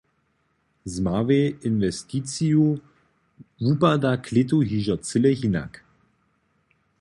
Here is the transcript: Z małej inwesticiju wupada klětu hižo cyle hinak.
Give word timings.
Z 0.85 0.99
małej 0.99 1.57
inwesticiju 1.69 2.67
wupada 3.65 4.11
klětu 4.25 4.57
hižo 4.67 4.95
cyle 5.07 5.31
hinak. 5.39 5.73